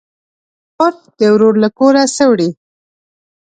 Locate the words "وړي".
2.31-2.49